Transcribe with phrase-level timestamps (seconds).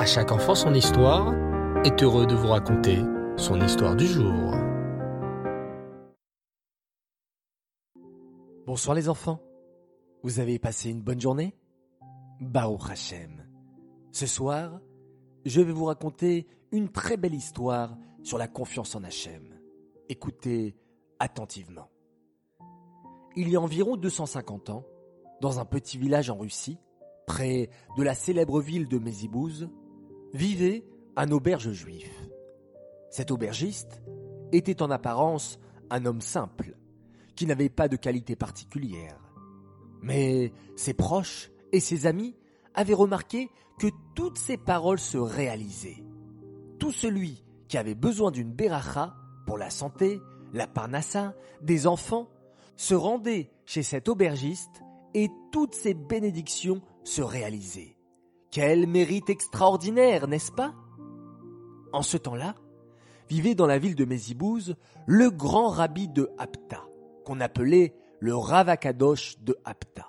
[0.00, 1.34] À chaque enfant son histoire
[1.84, 2.96] est heureux de vous raconter
[3.36, 4.54] son histoire du jour.
[8.64, 9.42] Bonsoir les enfants.
[10.22, 11.54] Vous avez passé une bonne journée?
[12.40, 13.44] Baruch Hashem.
[14.10, 14.80] Ce soir,
[15.44, 19.60] je vais vous raconter une très belle histoire sur la confiance en Hachem.
[20.08, 20.76] Écoutez
[21.18, 21.90] attentivement.
[23.36, 24.86] Il y a environ 250 ans,
[25.42, 26.78] dans un petit village en Russie,
[27.26, 29.68] près de la célèbre ville de Mézibouz,
[30.32, 30.84] vivait
[31.16, 32.10] un auberge juif.
[33.10, 34.00] Cet aubergiste
[34.52, 35.58] était en apparence
[35.90, 36.76] un homme simple,
[37.34, 39.18] qui n'avait pas de qualité particulière.
[40.02, 42.36] Mais ses proches et ses amis
[42.74, 46.04] avaient remarqué que toutes ses paroles se réalisaient.
[46.78, 49.14] Tout celui qui avait besoin d'une beracha
[49.46, 50.20] pour la santé,
[50.52, 52.28] la parnassa, des enfants,
[52.76, 54.82] se rendait chez cet aubergiste
[55.14, 57.96] et toutes ses bénédictions se réalisaient.
[58.50, 60.74] Quel mérite extraordinaire, n'est-ce pas?
[61.92, 62.56] En ce temps-là,
[63.28, 64.74] vivait dans la ville de Mézibouz
[65.06, 66.84] le grand rabbi de Apta,
[67.24, 70.06] qu'on appelait le Ravakadosh de Apta.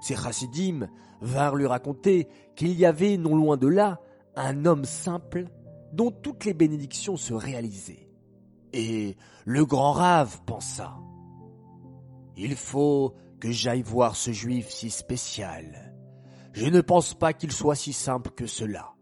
[0.00, 0.88] Ses chassidim
[1.20, 4.00] vinrent lui raconter qu'il y avait, non loin de là,
[4.36, 5.46] un homme simple
[5.92, 8.08] dont toutes les bénédictions se réalisaient.
[8.72, 10.96] Et le grand rave pensa,
[12.36, 15.93] Il faut que j'aille voir ce juif si spécial.
[16.54, 18.94] Je ne pense pas qu'il soit si simple que cela.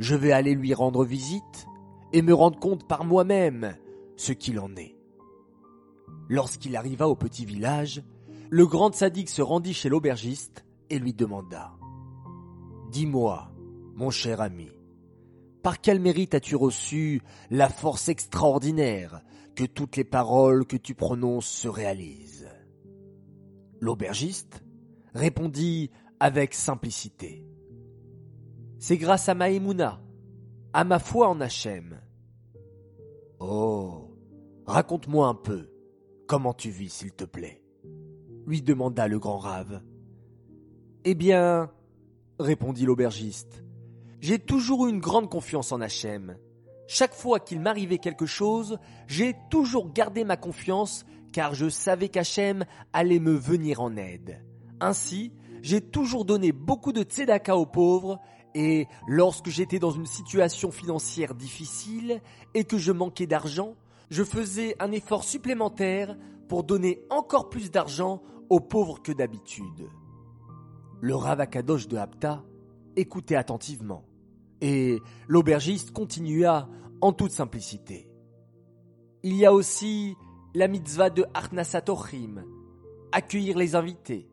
[0.00, 1.66] Je vais aller lui rendre visite
[2.12, 3.76] et me rendre compte par moi-même
[4.16, 4.96] ce qu'il en est.
[6.28, 8.02] Lorsqu'il arriva au petit village,
[8.50, 11.72] le grand sadique se rendit chez l'aubergiste et lui demanda
[12.90, 13.52] Dis-moi,
[13.94, 14.68] mon cher ami,
[15.62, 19.22] par quel mérite as-tu reçu la force extraordinaire
[19.54, 22.48] que toutes les paroles que tu prononces se réalisent?
[23.80, 24.64] L'aubergiste
[25.14, 27.44] répondit avec simplicité
[28.78, 30.00] C'est grâce à Maïmouna,
[30.72, 32.00] à ma foi en Hachem.
[33.40, 34.10] Oh,
[34.66, 35.70] raconte-moi un peu
[36.26, 37.62] comment tu vis, s'il te plaît?
[38.46, 39.82] lui demanda le grand rave.
[41.04, 41.70] Eh bien,
[42.38, 43.64] répondit l'aubergiste,
[44.20, 46.36] j'ai toujours eu une grande confiance en Hachem.
[46.86, 48.78] Chaque fois qu'il m'arrivait quelque chose,
[49.08, 54.44] j'ai toujours gardé ma confiance car je savais qu'Hachem allait me venir en aide.
[54.80, 55.32] Ainsi,
[55.66, 58.20] j'ai toujours donné beaucoup de tzedaka aux pauvres
[58.54, 62.22] et lorsque j'étais dans une situation financière difficile
[62.54, 63.74] et que je manquais d'argent,
[64.08, 66.16] je faisais un effort supplémentaire
[66.48, 69.88] pour donner encore plus d'argent aux pauvres que d'habitude.
[71.00, 72.44] Le Ravakadosh de Hapta
[72.94, 74.04] écoutait attentivement,
[74.60, 76.68] et l'aubergiste continua
[77.00, 78.08] en toute simplicité.
[79.24, 80.14] Il y a aussi
[80.54, 82.44] la mitzvah de Arnasatochim,
[83.10, 84.28] accueillir les invités,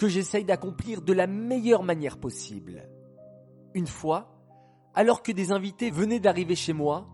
[0.00, 2.88] que j'essaye d'accomplir de la meilleure manière possible.
[3.74, 4.34] Une fois,
[4.94, 7.06] alors que des invités venaient d'arriver chez moi,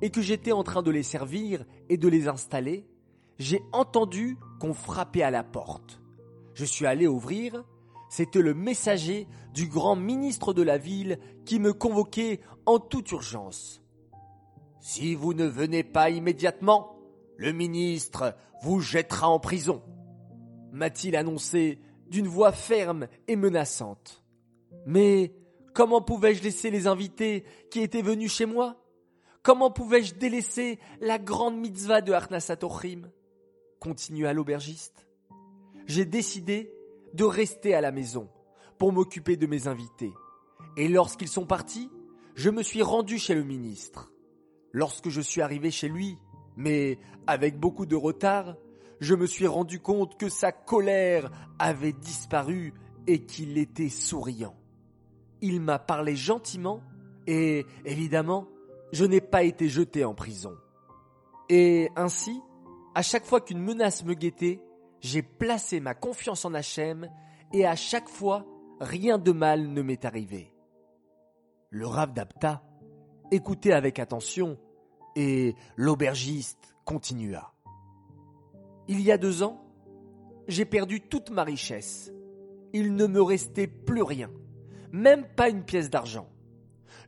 [0.00, 2.84] et que j'étais en train de les servir et de les installer,
[3.38, 6.02] j'ai entendu qu'on frappait à la porte.
[6.54, 7.64] Je suis allé ouvrir.
[8.10, 13.84] C'était le messager du grand ministre de la ville qui me convoquait en toute urgence.
[14.80, 16.96] Si vous ne venez pas immédiatement,
[17.36, 19.80] le ministre vous jettera en prison,
[20.72, 21.78] m'a-t-il annoncé
[22.12, 24.22] d'une voix ferme et menaçante.
[24.84, 25.34] Mais
[25.72, 28.76] comment pouvais-je laisser les invités qui étaient venus chez moi?
[29.42, 33.10] Comment pouvais-je délaisser la grande mitzvah de Arnasatochim
[33.80, 35.08] continua l'aubergiste.
[35.86, 36.70] J'ai décidé
[37.14, 38.28] de rester à la maison
[38.78, 40.12] pour m'occuper de mes invités.
[40.76, 41.90] Et lorsqu'ils sont partis,
[42.34, 44.12] je me suis rendu chez le ministre.
[44.70, 46.18] Lorsque je suis arrivé chez lui,
[46.56, 48.56] mais avec beaucoup de retard,
[49.02, 52.72] je me suis rendu compte que sa colère avait disparu
[53.08, 54.54] et qu'il était souriant.
[55.40, 56.80] Il m'a parlé gentiment
[57.26, 58.46] et, évidemment,
[58.92, 60.54] je n'ai pas été jeté en prison.
[61.48, 62.40] Et ainsi,
[62.94, 64.60] à chaque fois qu'une menace me guettait,
[65.00, 67.10] j'ai placé ma confiance en Hachem
[67.52, 68.46] et à chaque fois,
[68.80, 70.54] rien de mal ne m'est arrivé.
[71.70, 72.62] Le Rav d'Apta
[73.32, 74.58] écoutait avec attention
[75.16, 77.52] et l'aubergiste continua.
[78.88, 79.64] Il y a deux ans,
[80.48, 82.12] j'ai perdu toute ma richesse.
[82.72, 84.30] Il ne me restait plus rien,
[84.92, 86.28] même pas une pièce d'argent.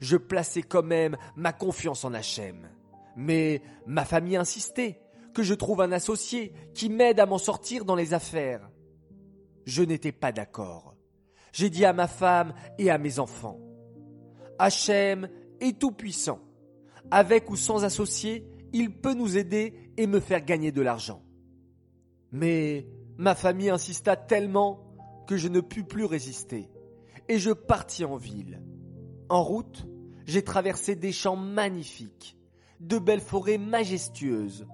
[0.01, 2.69] Je plaçais quand même ma confiance en Hachem.
[3.17, 5.01] Mais ma famille insistait
[5.33, 8.71] que je trouve un associé qui m'aide à m'en sortir dans les affaires.
[9.65, 10.95] Je n'étais pas d'accord.
[11.53, 13.61] J'ai dit à ma femme et à mes enfants,
[14.59, 15.29] Hachem
[15.61, 16.41] est tout puissant.
[17.11, 21.24] Avec ou sans associé, il peut nous aider et me faire gagner de l'argent.
[22.35, 24.81] Mais ma famille insista tellement
[25.29, 26.69] que je ne pus plus résister
[27.29, 28.61] et je partis en ville.
[29.29, 29.87] En route,
[30.27, 32.37] j'ai traversé des champs magnifiques,
[32.81, 34.67] de belles forêts majestueuses,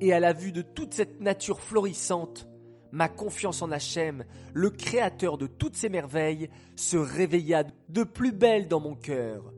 [0.00, 2.48] et à la vue de toute cette nature florissante,
[2.90, 8.66] ma confiance en Hachem, le créateur de toutes ces merveilles, se réveilla de plus belle
[8.66, 9.52] dans mon cœur.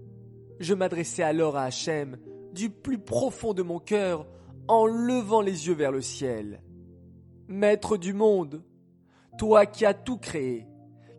[0.61, 2.19] Je m'adressai alors à Hachem
[2.53, 4.27] du plus profond de mon cœur
[4.69, 6.61] en levant les yeux vers le ciel.
[7.49, 8.65] Maître du monde,
[9.39, 10.67] toi qui as tout créé,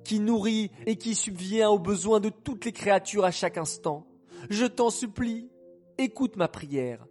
[0.04, 4.08] qui nourrit et qui subvient aux besoins de toutes les créatures à chaque instant,
[4.50, 5.50] je t'en supplie,
[5.98, 7.06] écoute ma prière.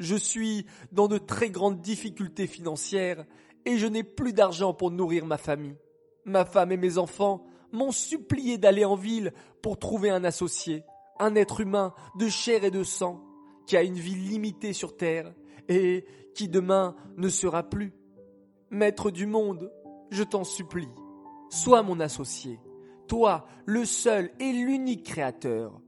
[0.00, 3.26] Je suis dans de très grandes difficultés financières
[3.66, 5.76] et je n'ai plus d'argent pour nourrir ma famille.
[6.24, 10.84] Ma femme et mes enfants m'ont supplié d'aller en ville pour trouver un associé,
[11.18, 13.22] un être humain de chair et de sang,
[13.66, 15.34] qui a une vie limitée sur terre
[15.68, 17.92] et qui demain ne sera plus.
[18.74, 19.70] Maître du monde,
[20.10, 20.88] je t'en supplie,
[21.48, 22.58] sois mon associé,
[23.06, 25.80] toi le seul et l'unique créateur,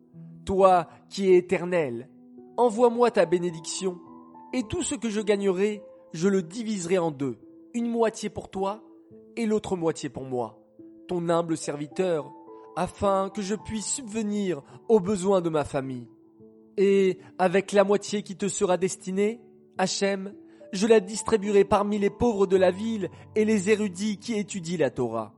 [0.44, 2.08] toi qui es éternel,
[2.56, 3.98] envoie-moi ta bénédiction,
[4.52, 7.40] et tout ce que je gagnerai, je le diviserai en deux,
[7.74, 8.84] une moitié pour toi
[9.34, 10.62] et l'autre moitié pour moi,
[11.08, 12.32] ton humble serviteur,
[12.76, 16.06] afin que je puisse subvenir aux besoins de ma famille.
[16.76, 19.40] Et avec la moitié qui te sera destinée,
[19.76, 20.34] Hachem,
[20.72, 24.90] je la distribuerai parmi les pauvres de la ville et les érudits qui étudient la
[24.90, 25.34] Torah.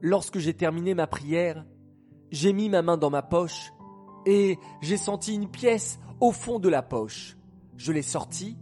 [0.00, 1.64] Lorsque j'ai terminé ma prière,
[2.30, 3.72] j'ai mis ma main dans ma poche
[4.26, 7.36] et j'ai senti une pièce au fond de la poche.
[7.76, 8.56] Je l'ai sortie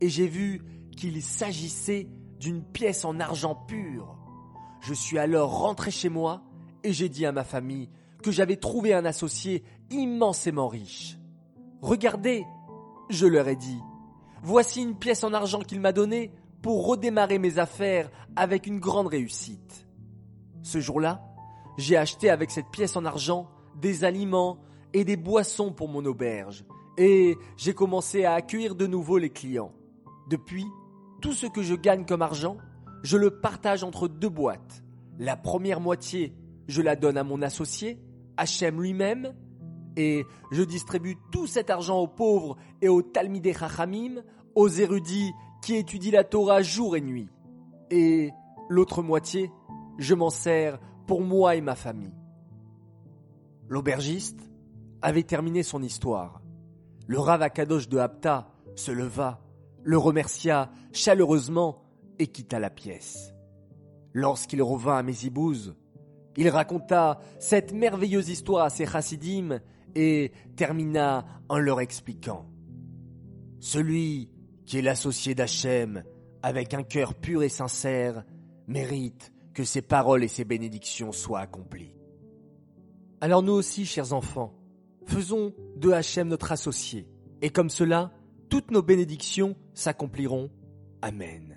[0.00, 0.62] et j'ai vu
[0.96, 2.08] qu'il s'agissait
[2.38, 4.16] d'une pièce en argent pur.
[4.80, 6.42] Je suis alors rentré chez moi
[6.84, 7.88] et j'ai dit à ma famille
[8.22, 11.18] que j'avais trouvé un associé immensément riche.
[11.80, 12.44] Regardez,
[13.10, 13.78] je leur ai dit,
[14.42, 16.32] voici une pièce en argent qu'il m'a donnée
[16.62, 19.86] pour redémarrer mes affaires avec une grande réussite.
[20.62, 21.22] Ce jour-là,
[21.76, 23.48] j'ai acheté avec cette pièce en argent
[23.80, 24.58] des aliments
[24.92, 26.64] et des boissons pour mon auberge,
[26.96, 29.72] et j'ai commencé à accueillir de nouveau les clients.
[30.28, 30.66] Depuis,
[31.22, 32.56] tout ce que je gagne comme argent,
[33.02, 34.82] je le partage entre deux boîtes.
[35.18, 36.34] La première moitié,
[36.66, 38.00] je la donne à mon associé,
[38.36, 39.34] Hachem lui-même,
[39.96, 44.22] et je distribue tout cet argent aux pauvres et aux Talmidei Chachamim,
[44.54, 45.32] aux érudits
[45.62, 47.28] qui étudient la Torah jour et nuit.
[47.90, 48.30] Et
[48.68, 49.50] l'autre moitié,
[49.98, 52.14] je m'en sers pour moi et ma famille.
[53.68, 54.50] L'aubergiste
[55.02, 56.40] avait terminé son histoire.
[57.06, 59.40] Le Rav Akadosh de Hapta se leva,
[59.82, 61.82] le remercia chaleureusement
[62.18, 63.34] et quitta la pièce.
[64.12, 65.74] Lorsqu'il revint à Mézibouz,
[66.36, 69.60] il raconta cette merveilleuse histoire à ses chassidim
[69.94, 72.46] et termina en leur expliquant
[73.60, 74.30] Celui
[74.66, 76.04] qui est l'associé d'Hachem
[76.42, 78.24] avec un cœur pur et sincère
[78.66, 81.94] mérite que ses paroles et ses bénédictions soient accomplies.
[83.20, 84.54] Alors nous aussi, chers enfants,
[85.06, 87.08] faisons de Hachem notre associé,
[87.42, 88.12] et comme cela,
[88.48, 90.50] toutes nos bénédictions s'accompliront.
[91.02, 91.56] Amen.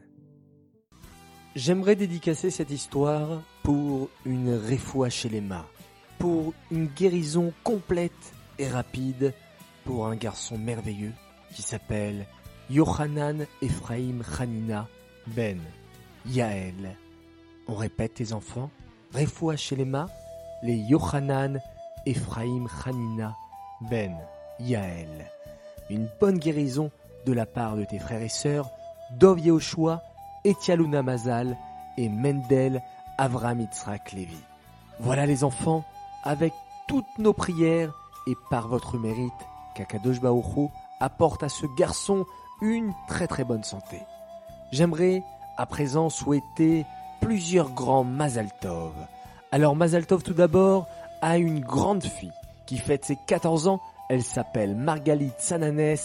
[1.56, 5.68] J'aimerais dédicacer cette histoire pour une réfoua chez les mains,
[6.22, 8.12] pour une guérison complète
[8.60, 9.34] et rapide
[9.86, 11.14] pour un garçon merveilleux
[11.56, 12.28] qui s'appelle
[12.70, 14.88] Yohanan Ephraim Hanina
[15.26, 15.60] Ben
[16.28, 16.96] Yael.
[17.68, 18.70] On répète les enfants,
[19.16, 20.10] les mains,
[20.62, 21.60] les Yohanan
[22.06, 23.36] Ephraim Hanina
[23.90, 24.16] Ben
[24.60, 25.26] Yael.
[25.90, 26.92] Une bonne guérison
[27.26, 28.70] de la part de tes frères et sœurs,
[29.18, 30.04] Dov Yehoshua
[30.46, 31.58] Etialuna Mazal
[31.98, 32.84] et Mendel
[33.18, 34.38] Avram Yitzhak Levi.
[35.00, 35.84] Voilà les enfants,
[36.24, 36.54] avec
[36.88, 37.94] toutes nos prières
[38.28, 39.34] et par votre mérite,
[39.76, 40.68] Kakadosh Baoru
[41.00, 42.26] apporte à ce garçon
[42.62, 44.02] une très très bonne santé.
[44.72, 45.24] J'aimerais
[45.58, 46.86] à présent souhaiter
[47.20, 48.94] plusieurs grands Mazaltov.
[49.52, 50.88] Alors Mazaltov tout d'abord
[51.22, 52.32] a une grande fille
[52.66, 53.82] qui fête ses 14 ans.
[54.10, 55.98] Elle s'appelle Margalit Sananes.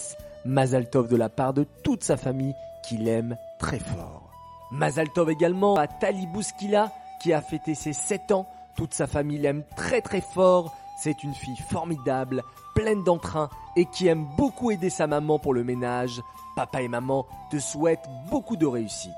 [0.45, 4.29] Mazaltov de la part de toute sa famille qui l'aime très fort.
[4.71, 8.47] Mazaltov également à Talibouskila qui a fêté ses 7 ans.
[8.77, 10.73] Toute sa famille l'aime très très fort.
[10.97, 12.43] C'est une fille formidable,
[12.75, 16.21] pleine d'entrain et qui aime beaucoup aider sa maman pour le ménage.
[16.55, 19.11] Papa et maman te souhaitent beaucoup de réussite.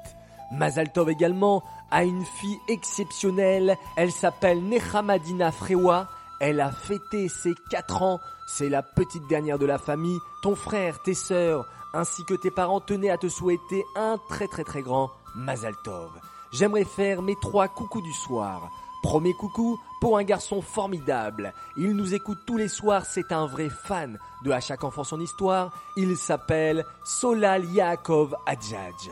[0.51, 3.75] Mazaltov également a une fille exceptionnelle.
[3.97, 6.07] Elle s'appelle Nehamadina Frewa.
[6.39, 8.19] Elle a fêté ses 4 ans.
[8.47, 10.19] C'est la petite dernière de la famille.
[10.41, 14.63] Ton frère, tes sœurs, ainsi que tes parents tenaient à te souhaiter un très très
[14.63, 16.11] très grand Mazaltov.
[16.51, 18.69] J'aimerais faire mes trois coucous du soir.
[19.01, 21.53] Premier coucou pour un garçon formidable.
[21.77, 25.19] Il nous écoute tous les soirs, c'est un vrai fan de À chaque enfant son
[25.19, 25.71] histoire.
[25.95, 29.09] Il s'appelle Solal Yaakov Adjadj.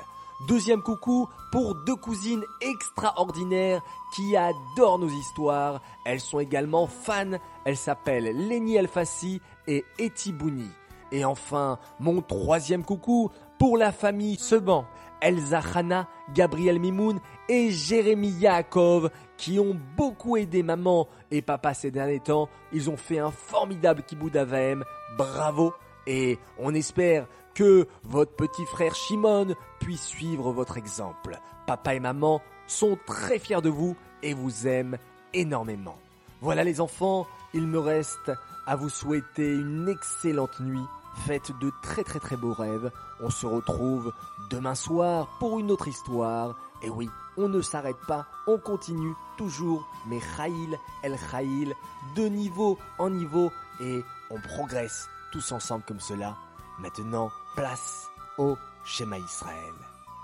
[0.48, 3.82] Deuxième coucou pour deux cousines extraordinaires
[4.16, 5.82] qui adorent nos histoires.
[6.06, 7.40] Elles sont également fans.
[7.66, 10.70] Elles s'appellent Lénie Elfassi et Eti Bouni.
[11.12, 14.86] Et enfin, mon troisième coucou pour la famille Seban.
[15.22, 21.92] Elsa Hana, Gabriel Mimoun et Jérémy Yaakov qui ont beaucoup aidé maman et papa ces
[21.92, 22.50] derniers temps.
[22.74, 24.84] Ils ont fait un formidable kibou d'Avaem.
[25.18, 25.74] Bravo
[26.06, 31.40] et on espère que votre petit frère Shimon puisse suivre votre exemple.
[31.66, 34.98] Papa et maman sont très fiers de vous et vous aiment
[35.34, 35.98] énormément.
[36.42, 38.32] Voilà les enfants, il me reste
[38.66, 40.86] à vous souhaiter une excellente nuit
[41.26, 42.92] Faites de très très très beaux rêves.
[43.20, 44.14] On se retrouve
[44.50, 46.58] demain soir pour une autre histoire.
[46.82, 49.88] Et oui, on ne s'arrête pas, on continue toujours.
[50.08, 51.76] Mais Khaïl, El Khaïl,
[52.16, 53.52] de niveau en niveau.
[53.80, 56.36] Et on progresse tous ensemble comme cela.
[56.80, 58.08] Maintenant, place
[58.38, 59.74] au schéma Israël.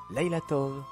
[0.10, 0.84] Laila Tov.